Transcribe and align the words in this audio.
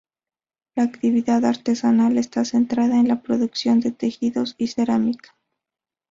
La 0.73 0.81
actividad 0.81 1.45
artesanal 1.45 2.17
está 2.17 2.43
centrada 2.43 2.99
en 2.99 3.07
la 3.07 3.21
producción 3.21 3.79
de 3.81 3.91
tejidos 3.91 4.55
y 4.57 4.65
cerámica. 4.65 5.37